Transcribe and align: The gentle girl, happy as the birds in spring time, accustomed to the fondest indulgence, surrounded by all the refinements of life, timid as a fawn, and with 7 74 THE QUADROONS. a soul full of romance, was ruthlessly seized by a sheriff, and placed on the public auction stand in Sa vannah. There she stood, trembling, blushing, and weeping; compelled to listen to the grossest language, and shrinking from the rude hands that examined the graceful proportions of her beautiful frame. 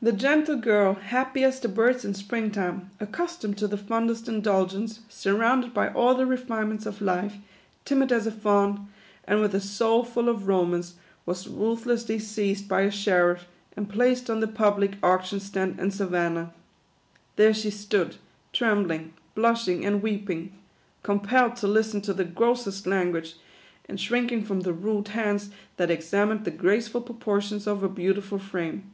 The 0.00 0.10
gentle 0.10 0.56
girl, 0.56 0.94
happy 0.94 1.44
as 1.44 1.60
the 1.60 1.68
birds 1.68 2.02
in 2.02 2.14
spring 2.14 2.50
time, 2.50 2.92
accustomed 2.98 3.58
to 3.58 3.68
the 3.68 3.76
fondest 3.76 4.26
indulgence, 4.26 5.00
surrounded 5.10 5.74
by 5.74 5.90
all 5.90 6.14
the 6.14 6.24
refinements 6.24 6.86
of 6.86 7.02
life, 7.02 7.34
timid 7.84 8.10
as 8.10 8.26
a 8.26 8.30
fawn, 8.32 8.88
and 9.28 9.42
with 9.42 9.50
7 9.52 9.60
74 9.60 9.60
THE 9.60 9.60
QUADROONS. 9.60 9.64
a 9.64 9.68
soul 9.76 10.04
full 10.22 10.28
of 10.30 10.48
romance, 10.48 10.94
was 11.26 11.46
ruthlessly 11.46 12.18
seized 12.18 12.66
by 12.66 12.80
a 12.80 12.90
sheriff, 12.90 13.44
and 13.76 13.86
placed 13.86 14.30
on 14.30 14.40
the 14.40 14.48
public 14.48 14.92
auction 15.02 15.40
stand 15.40 15.78
in 15.78 15.90
Sa 15.90 16.06
vannah. 16.06 16.54
There 17.36 17.52
she 17.52 17.68
stood, 17.68 18.16
trembling, 18.54 19.12
blushing, 19.34 19.84
and 19.84 20.02
weeping; 20.02 20.54
compelled 21.02 21.56
to 21.56 21.66
listen 21.66 22.00
to 22.00 22.14
the 22.14 22.24
grossest 22.24 22.86
language, 22.86 23.34
and 23.86 24.00
shrinking 24.00 24.42
from 24.44 24.60
the 24.62 24.72
rude 24.72 25.08
hands 25.08 25.50
that 25.76 25.90
examined 25.90 26.46
the 26.46 26.50
graceful 26.50 27.02
proportions 27.02 27.66
of 27.66 27.82
her 27.82 27.88
beautiful 27.88 28.38
frame. 28.38 28.92